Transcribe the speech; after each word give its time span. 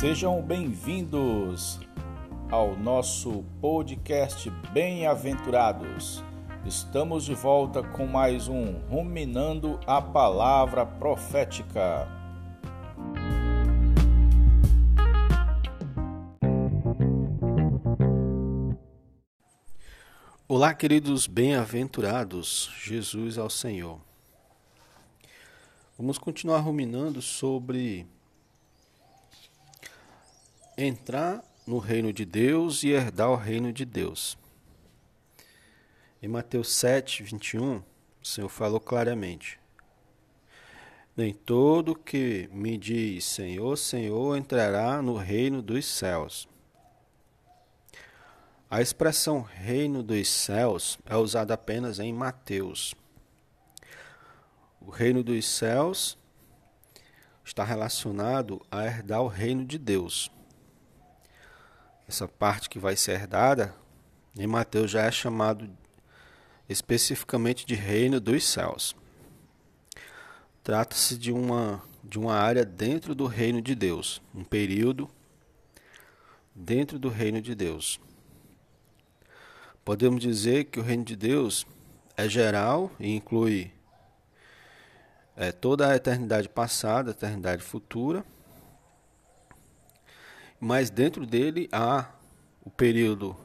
Sejam 0.00 0.40
bem-vindos 0.40 1.78
ao 2.50 2.74
nosso 2.74 3.44
podcast 3.60 4.48
Bem-aventurados. 4.72 6.24
Estamos 6.64 7.26
de 7.26 7.34
volta 7.34 7.82
com 7.82 8.06
mais 8.06 8.48
um 8.48 8.78
Ruminando 8.88 9.78
a 9.86 10.00
Palavra 10.00 10.86
Profética. 10.86 12.08
Olá, 20.48 20.72
queridos 20.72 21.26
bem-aventurados, 21.26 22.70
Jesus 22.82 23.36
ao 23.36 23.50
Senhor. 23.50 24.00
Vamos 25.98 26.16
continuar 26.16 26.60
ruminando 26.60 27.20
sobre 27.20 28.06
entrar 30.84 31.44
no 31.66 31.78
reino 31.78 32.12
de 32.12 32.24
Deus 32.24 32.82
e 32.82 32.88
herdar 32.90 33.30
o 33.30 33.36
reino 33.36 33.72
de 33.72 33.84
Deus. 33.84 34.36
Em 36.22 36.28
Mateus 36.28 36.72
7, 36.72 37.22
21, 37.22 37.76
o 37.76 37.84
Senhor 38.22 38.48
falou 38.48 38.80
claramente: 38.80 39.58
Nem 41.16 41.32
todo 41.32 41.94
que 41.94 42.48
me 42.52 42.76
diz 42.76 43.24
Senhor, 43.24 43.76
Senhor 43.76 44.36
entrará 44.36 45.00
no 45.00 45.16
reino 45.16 45.62
dos 45.62 45.86
céus. 45.86 46.48
A 48.68 48.80
expressão 48.80 49.40
reino 49.40 50.02
dos 50.02 50.28
céus 50.28 50.98
é 51.06 51.16
usada 51.16 51.54
apenas 51.54 51.98
em 51.98 52.12
Mateus. 52.12 52.94
O 54.80 54.90
reino 54.90 55.22
dos 55.22 55.46
céus 55.46 56.16
está 57.44 57.64
relacionado 57.64 58.64
a 58.70 58.84
herdar 58.84 59.22
o 59.22 59.28
reino 59.28 59.64
de 59.64 59.78
Deus 59.78 60.30
essa 62.10 62.26
parte 62.26 62.68
que 62.68 62.78
vai 62.78 62.96
ser 62.96 63.12
herdada, 63.12 63.72
em 64.36 64.46
Mateus 64.46 64.90
já 64.90 65.02
é 65.02 65.12
chamado 65.12 65.70
especificamente 66.68 67.64
de 67.64 67.76
reino 67.76 68.20
dos 68.20 68.44
céus. 68.44 68.96
Trata-se 70.62 71.16
de 71.16 71.30
uma, 71.30 71.80
de 72.02 72.18
uma 72.18 72.34
área 72.34 72.64
dentro 72.64 73.14
do 73.14 73.26
reino 73.26 73.62
de 73.62 73.76
Deus, 73.76 74.20
um 74.34 74.42
período 74.42 75.08
dentro 76.52 76.98
do 76.98 77.08
reino 77.08 77.40
de 77.40 77.54
Deus. 77.54 78.00
Podemos 79.84 80.20
dizer 80.20 80.64
que 80.64 80.80
o 80.80 80.82
reino 80.82 81.04
de 81.04 81.14
Deus 81.14 81.64
é 82.16 82.28
geral 82.28 82.90
e 82.98 83.14
inclui 83.14 83.72
é, 85.36 85.52
toda 85.52 85.88
a 85.88 85.94
eternidade 85.94 86.48
passada, 86.48 87.10
a 87.10 87.12
eternidade 87.12 87.62
futura 87.62 88.24
mas 90.60 90.90
dentro 90.90 91.24
dele 91.24 91.68
há 91.72 92.10
o 92.62 92.68
período 92.70 93.36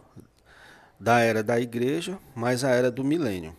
da 1.00 1.20
era 1.20 1.42
da 1.42 1.60
igreja, 1.60 2.20
mais 2.36 2.64
a 2.64 2.70
era 2.70 2.92
do 2.92 3.04
milênio. 3.04 3.56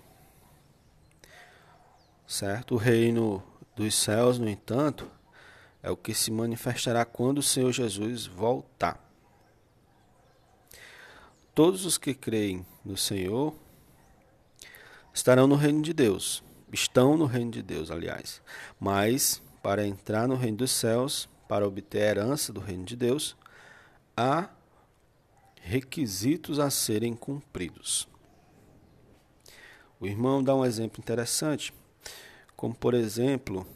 Certo? 2.27 2.75
O 2.75 2.79
reino 2.79 3.43
dos 3.75 3.95
céus, 3.95 4.39
no 4.39 4.49
entanto, 4.49 5.11
é 5.83 5.91
o 5.91 5.97
que 5.97 6.13
se 6.13 6.31
manifestará 6.31 7.05
quando 7.05 7.39
o 7.39 7.43
Senhor 7.43 7.73
Jesus 7.73 8.27
voltar. 8.27 9.01
Todos 11.55 11.87
os 11.87 11.97
que 11.97 12.13
creem 12.13 12.67
no 12.85 12.97
Senhor 12.97 13.55
estarão 15.15 15.47
no 15.47 15.55
reino 15.55 15.81
de 15.81 15.95
Deus. 15.95 16.43
Estão 16.71 17.17
no 17.17 17.25
reino 17.25 17.51
de 17.51 17.63
Deus, 17.63 17.91
aliás. 17.91 18.43
Mas, 18.79 19.41
para 19.63 19.87
entrar 19.87 20.29
no 20.29 20.35
reino 20.35 20.59
dos 20.59 20.73
céus, 20.73 21.29
para 21.49 21.67
obter 21.67 22.03
a 22.03 22.07
herança 22.07 22.53
do 22.53 22.61
reino 22.61 22.85
de 22.85 22.97
Deus, 22.97 23.37
há 24.17 24.49
requisitos 25.61 26.59
a 26.59 26.71
serem 26.71 27.15
cumpridos. 27.15 28.09
O 30.01 30.07
irmão 30.07 30.43
dá 30.43 30.55
um 30.55 30.65
exemplo 30.65 31.01
interessante, 31.01 31.73
como 32.57 32.75
por 32.75 32.95
exemplo 32.95 33.67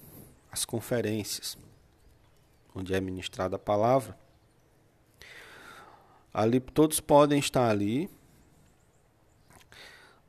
as 0.51 0.65
conferências, 0.65 1.59
onde 2.75 2.95
é 2.95 3.01
ministrada 3.01 3.57
a 3.57 3.59
palavra. 3.59 4.19
Ali 6.33 6.61
todos 6.61 7.01
podem 7.01 7.39
estar 7.39 7.69
ali, 7.69 8.09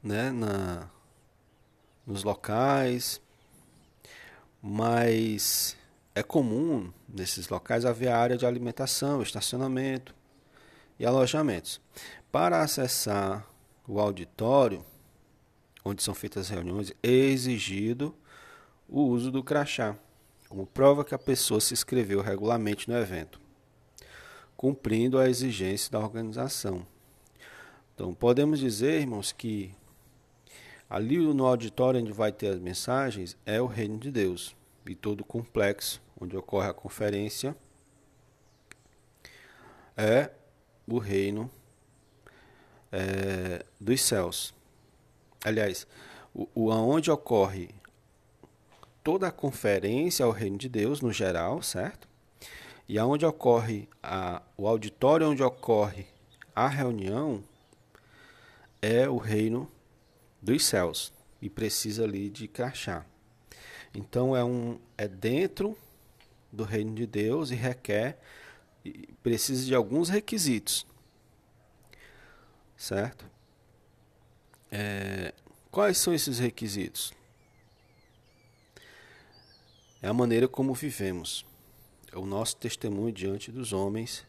né, 0.01 0.31
na, 0.31 0.89
nos 2.05 2.23
locais, 2.23 3.21
mas 4.61 5.77
é 6.13 6.22
comum 6.22 6.91
nesses 7.07 7.47
locais 7.47 7.85
haver 7.85 8.09
área 8.09 8.38
de 8.38 8.45
alimentação, 8.45 9.22
estacionamento 9.22 10.13
e 10.99 11.05
alojamentos. 11.05 11.79
Para 12.31 12.61
acessar 12.61 13.47
o 13.88 13.99
auditório, 13.99 14.85
onde 15.83 16.03
são 16.03 16.13
feitas 16.13 16.45
as 16.45 16.50
reuniões, 16.50 16.94
é 17.01 17.09
exigido 17.09 18.13
o 18.88 19.01
uso 19.01 19.31
do 19.31 19.44
crachá, 19.44 19.95
como 20.50 20.66
prova 20.66 21.05
que 21.05 21.16
a 21.16 21.19
pessoa 21.19 21.61
se 21.61 21.73
inscreveu 21.73 22.21
regularmente 22.21 22.89
no 22.89 22.97
evento, 22.97 23.39
cumprindo 24.57 25.17
a 25.17 25.29
exigência 25.29 25.89
da 25.91 26.00
organização. 26.00 26.85
Então, 27.95 28.13
podemos 28.13 28.59
dizer, 28.59 29.00
irmãos, 29.00 29.31
que 29.31 29.73
ali 30.89 31.17
no 31.17 31.45
auditório 31.45 32.01
onde 32.01 32.11
vai 32.11 32.33
ter 32.33 32.47
as 32.47 32.59
mensagens 32.59 33.38
é 33.45 33.61
o 33.61 33.66
reino 33.66 33.97
de 33.97 34.11
Deus 34.11 34.55
e 34.86 34.96
todo 34.96 35.22
o 35.22 35.25
complexo 35.25 36.02
onde 36.19 36.36
ocorre 36.36 36.68
a 36.68 36.74
conferência 36.74 37.56
é 39.97 40.31
o 40.88 40.97
reino 40.97 41.50
é, 42.92 43.66
dos 43.80 44.02
céus. 44.02 44.53
Aliás, 45.44 45.88
o, 46.34 46.47
o 46.53 46.72
aonde 46.72 47.09
ocorre 47.09 47.69
toda 49.03 49.28
a 49.28 49.31
conferência 49.31 50.24
é 50.24 50.25
o 50.25 50.31
reino 50.31 50.58
de 50.58 50.69
Deus 50.69 51.02
no 51.02 51.12
geral, 51.12 51.62
certo? 51.62 52.08
E 52.88 53.00
aonde 53.00 53.25
ocorre 53.25 53.88
a, 54.03 54.42
o 54.58 54.68
auditório 54.68 55.30
onde 55.30 55.42
ocorre 55.42 56.06
a 56.56 56.68
reunião 56.68 57.44
é 58.81 59.08
o 59.08 59.18
reino 59.18 59.72
dos 60.42 60.66
céus 60.66 61.13
e 61.42 61.50
precisa 61.50 62.03
ali 62.03 62.30
de 62.30 62.48
crachá. 62.48 63.06
Então 63.94 64.35
é 64.35 64.44
um 64.44 64.79
é 64.97 65.07
dentro 65.07 65.78
do 66.52 66.63
reino 66.63 66.94
de 66.94 67.06
Deus 67.06 67.52
e 67.52 67.56
requer 67.56 68.18
e 68.84 69.09
precisa 69.22 69.66
de 69.66 69.75
alguns 69.75 70.09
requisitos, 70.09 70.85
certo? 72.75 73.25
É, 74.72 75.34
quais 75.69 75.97
são 75.97 76.13
esses 76.13 76.40
requisitos? 76.40 77.13
É 80.01 80.07
a 80.07 80.13
maneira 80.13 80.47
como 80.47 80.74
vivemos. 80.74 81.46
É 82.12 82.18
o 82.18 82.25
nosso 82.25 82.57
testemunho 82.57 83.13
diante 83.13 83.51
dos 83.51 83.72
homens 83.72 84.25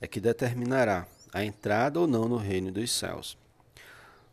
é 0.00 0.06
que 0.06 0.20
determinará 0.20 1.06
a 1.32 1.44
entrada 1.44 2.00
ou 2.00 2.06
não 2.06 2.28
no 2.28 2.36
reino 2.36 2.72
dos 2.72 2.90
céus. 2.90 3.36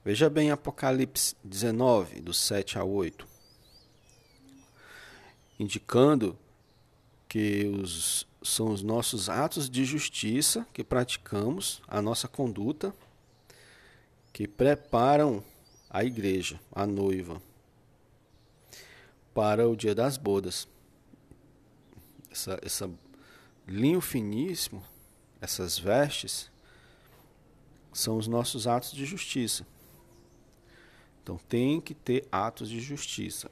Veja 0.04 0.30
bem 0.30 0.50
Apocalipse 0.50 1.36
19, 1.44 2.22
do 2.22 2.34
7 2.34 2.80
a 2.80 2.84
8 2.84 3.29
indicando 5.60 6.38
que 7.28 7.66
os, 7.66 8.26
são 8.42 8.72
os 8.72 8.82
nossos 8.82 9.30
atos 9.30 9.70
de 9.70 9.84
justiça 9.84 10.66
que 10.74 10.84
praticamos, 10.84 11.82
a 11.88 12.02
nossa 12.02 12.28
conduta, 12.28 12.94
que 14.32 14.48
preparam 14.48 15.44
a 15.90 16.04
igreja, 16.04 16.60
a 16.72 16.88
noiva, 16.88 17.42
para 19.34 19.68
o 19.68 19.76
dia 19.76 19.94
das 19.94 20.18
bodas. 20.18 20.68
Essa, 22.32 22.60
essa 22.64 22.90
linho 23.68 24.02
finíssimo, 24.02 24.84
essas 25.42 25.78
vestes, 25.78 26.50
são 27.94 28.18
os 28.18 28.28
nossos 28.28 28.66
atos 28.66 28.92
de 28.92 29.06
justiça. 29.06 29.66
Então 31.22 31.38
tem 31.38 31.82
que 31.82 31.94
ter 31.94 32.28
atos 32.32 32.70
de 32.70 32.80
justiça. 32.80 33.50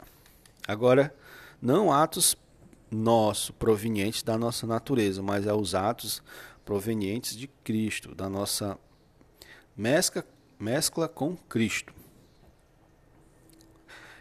Agora, 0.68 1.16
não 1.62 1.92
atos 1.92 2.36
nossos, 2.90 3.52
provenientes 3.52 4.24
da 4.24 4.38
nossa 4.38 4.66
natureza, 4.66 5.22
mas 5.22 5.46
é 5.46 5.54
os 5.54 5.76
atos 5.76 6.22
provenientes 6.64 7.36
de 7.36 7.48
Cristo, 7.64 8.16
da 8.16 8.30
nossa 8.30 8.78
mescla, 9.76 10.26
mescla 10.60 11.08
com 11.08 11.36
Cristo. 11.36 11.94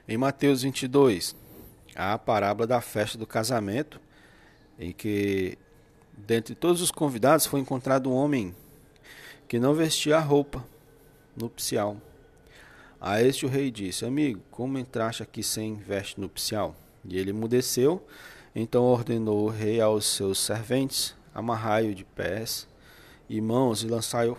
Em 0.08 0.16
Mateus 0.16 0.62
22, 0.62 1.34
há 1.94 2.12
a 2.12 2.18
parábola 2.18 2.66
da 2.66 2.80
festa 2.80 3.18
do 3.18 3.26
casamento, 3.26 4.00
em 4.78 4.92
que, 4.92 5.58
dentre 6.16 6.54
todos 6.54 6.80
os 6.80 6.90
convidados, 6.90 7.46
foi 7.46 7.60
encontrado 7.60 8.10
um 8.10 8.14
homem 8.14 8.54
que 9.48 9.58
não 9.58 9.74
vestia 9.74 10.16
a 10.18 10.20
roupa 10.20 10.64
nupcial. 11.36 12.00
A 13.00 13.20
este 13.22 13.44
o 13.44 13.48
rei 13.48 13.70
disse: 13.70 14.04
Amigo, 14.04 14.40
como 14.50 14.78
entraste 14.78 15.22
aqui 15.22 15.42
sem 15.42 15.76
veste 15.76 16.20
nupcial? 16.20 16.76
E 17.08 17.18
ele 17.18 17.30
emudeceu. 17.30 18.04
Então 18.54 18.84
ordenou 18.84 19.44
o 19.44 19.50
rei 19.50 19.80
aos 19.80 20.06
seus 20.06 20.38
serventes 20.38 21.14
amarrai-o 21.36 21.94
de 21.94 22.02
pés 22.02 22.66
e 23.28 23.42
mãos 23.42 23.82
e 23.82 23.88
lançai-o 23.88 24.38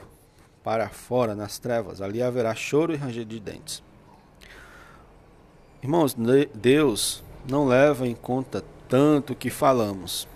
para 0.64 0.90
fora 0.90 1.36
nas 1.36 1.60
trevas. 1.60 2.02
Ali 2.02 2.24
haverá 2.24 2.56
choro 2.56 2.92
e 2.92 2.96
ranger 2.96 3.24
de 3.24 3.40
dentes. 3.40 3.84
Irmãos, 5.84 6.16
Deus 6.56 7.24
não 7.48 7.68
leva 7.68 8.08
em 8.08 8.16
conta 8.16 8.64
tanto 8.90 9.34
o 9.34 9.36
que 9.36 9.52
falamos, 9.52 10.28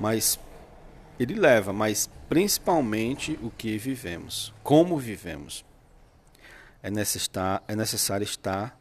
mas 0.00 0.40
Ele 1.20 1.34
leva, 1.34 1.72
mas 1.72 2.10
principalmente 2.28 3.38
o 3.40 3.48
que 3.48 3.78
vivemos, 3.78 4.52
como 4.64 4.98
vivemos. 4.98 5.64
É 6.82 6.88
é 6.88 7.76
necessário 7.76 8.24
estar 8.24 8.76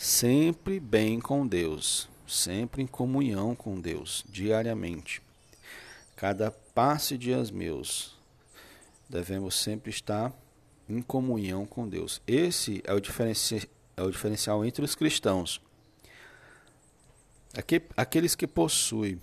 sempre 0.00 0.80
bem 0.80 1.20
com 1.20 1.46
Deus, 1.46 2.08
sempre 2.26 2.82
em 2.82 2.86
comunhão 2.86 3.54
com 3.54 3.78
Deus, 3.78 4.24
diariamente. 4.30 5.20
Cada 6.16 6.50
passe 6.50 7.18
dias 7.18 7.50
meus, 7.50 8.16
devemos 9.10 9.54
sempre 9.54 9.90
estar 9.90 10.32
em 10.88 11.02
comunhão 11.02 11.66
com 11.66 11.86
Deus. 11.86 12.22
Esse 12.26 12.82
é 12.86 12.94
o, 12.94 12.98
diferenci 12.98 13.68
é 13.94 14.02
o 14.02 14.10
diferencial 14.10 14.64
entre 14.64 14.82
os 14.82 14.94
cristãos. 14.94 15.60
Aqueles 17.94 18.34
que 18.34 18.46
possuem 18.46 19.20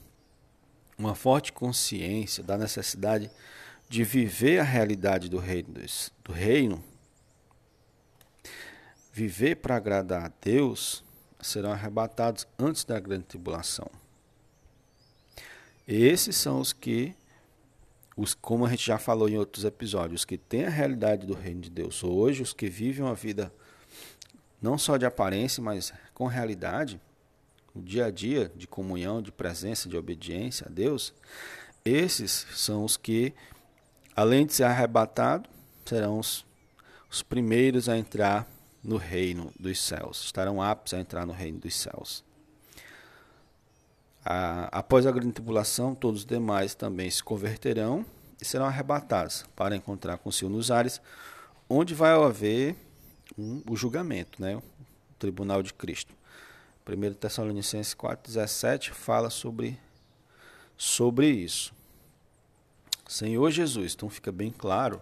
uma 0.96 1.16
forte 1.16 1.52
consciência 1.52 2.44
da 2.44 2.56
necessidade 2.56 3.32
de 3.90 4.04
viver 4.04 4.60
a 4.60 4.64
realidade 4.64 5.28
do 5.28 5.40
reino, 5.40 5.74
do 6.24 6.32
reino 6.32 6.84
viver 9.18 9.56
para 9.56 9.76
agradar 9.76 10.26
a 10.26 10.32
Deus, 10.40 11.04
serão 11.42 11.72
arrebatados 11.72 12.48
antes 12.60 12.84
da 12.84 13.00
grande 13.00 13.24
tribulação. 13.24 13.90
Esses 15.88 16.36
são 16.36 16.60
os 16.60 16.72
que, 16.72 17.16
os, 18.16 18.36
como 18.36 18.64
a 18.64 18.70
gente 18.70 18.86
já 18.86 19.00
falou 19.00 19.28
em 19.28 19.36
outros 19.36 19.66
episódios, 19.66 20.22
os 20.22 20.26
que 20.26 20.38
têm 20.38 20.66
a 20.66 20.70
realidade 20.70 21.26
do 21.26 21.34
reino 21.34 21.62
de 21.62 21.70
Deus 21.72 22.04
hoje, 22.04 22.44
os 22.44 22.54
que 22.54 22.70
vivem 22.70 23.04
uma 23.04 23.16
vida 23.16 23.52
não 24.62 24.78
só 24.78 24.98
de 24.98 25.06
aparência, 25.06 25.64
mas 25.64 25.92
com 26.14 26.28
realidade, 26.28 27.02
no 27.74 27.82
dia 27.82 28.06
a 28.06 28.12
dia 28.12 28.52
de 28.56 28.68
comunhão, 28.68 29.20
de 29.20 29.32
presença, 29.32 29.90
de 29.90 29.98
obediência 29.98 30.68
a 30.68 30.72
Deus, 30.72 31.12
esses 31.84 32.46
são 32.54 32.86
os 32.86 32.96
que, 32.96 33.34
além 34.16 34.46
de 34.46 34.54
ser 34.54 34.66
arrebatados, 34.66 35.50
serão 35.86 36.20
os, 36.20 36.46
os 37.10 37.24
primeiros 37.24 37.90
a 37.90 37.98
entrar 37.98 38.48
no 38.88 38.96
reino 38.96 39.52
dos 39.60 39.82
céus, 39.82 40.24
estarão 40.24 40.62
aptos 40.62 40.94
a 40.94 41.00
entrar 41.00 41.26
no 41.26 41.34
reino 41.34 41.60
dos 41.60 41.76
céus. 41.76 42.24
após 44.72 45.06
a 45.06 45.12
grande 45.12 45.34
tribulação, 45.34 45.94
todos 45.94 46.22
os 46.22 46.26
demais 46.26 46.74
também 46.74 47.10
se 47.10 47.22
converterão 47.22 48.06
e 48.42 48.46
serão 48.46 48.66
arrebatados 48.66 49.46
para 49.56 49.76
encontrar 49.76 50.18
com 50.18 50.30
o 50.30 50.32
Senhor 50.32 50.50
nos 50.50 50.72
ares, 50.72 51.02
onde 51.70 51.94
vai 51.94 52.12
haver 52.12 52.76
um, 53.38 53.62
o 53.70 53.76
julgamento, 53.76 54.42
né? 54.42 54.56
o 54.56 54.64
tribunal 55.20 55.62
de 55.62 55.74
Cristo. 55.74 56.14
1 56.86 57.14
Tessalonicenses 57.16 57.94
4,17 57.94 58.92
fala 58.92 59.30
sobre, 59.30 59.78
sobre 60.78 61.30
isso. 61.30 61.74
Senhor 63.08 63.50
Jesus, 63.52 63.94
então 63.94 64.10
fica 64.10 64.32
bem 64.32 64.52
claro, 64.52 65.02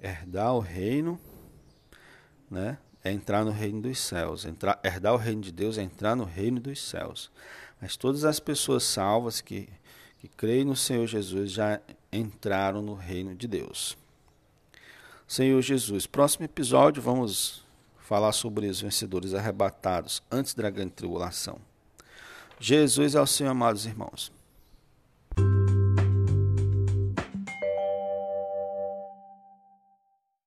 herdar 0.00 0.54
o 0.54 0.60
reino 0.60 1.18
né, 2.54 2.78
é 3.02 3.12
entrar 3.12 3.44
no 3.44 3.50
reino 3.50 3.82
dos 3.82 3.98
céus. 3.98 4.44
Entrar, 4.44 4.80
herdar 4.82 5.12
o 5.12 5.18
reino 5.18 5.42
de 5.42 5.52
Deus 5.52 5.76
é 5.76 5.82
entrar 5.82 6.16
no 6.16 6.24
reino 6.24 6.58
dos 6.58 6.80
céus. 6.80 7.30
Mas 7.80 7.96
todas 7.96 8.24
as 8.24 8.40
pessoas 8.40 8.84
salvas 8.84 9.40
que, 9.40 9.68
que 10.20 10.28
creem 10.28 10.64
no 10.64 10.74
Senhor 10.74 11.06
Jesus 11.06 11.50
já 11.50 11.80
entraram 12.10 12.80
no 12.80 12.94
reino 12.94 13.34
de 13.34 13.46
Deus. 13.46 13.96
Senhor 15.28 15.60
Jesus, 15.60 16.06
próximo 16.06 16.44
episódio 16.44 17.02
vamos 17.02 17.64
falar 17.98 18.32
sobre 18.32 18.68
os 18.68 18.80
vencedores 18.80 19.34
arrebatados 19.34 20.22
antes 20.30 20.54
da 20.54 20.70
grande 20.70 20.92
tribulação. 20.92 21.58
Jesus 22.60 23.14
é 23.14 23.20
o 23.20 23.26
Senhor, 23.26 23.50
amados 23.50 23.84
irmãos. 23.84 24.30